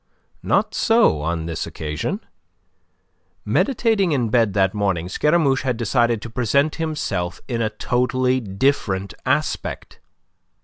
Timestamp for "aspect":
9.27-9.99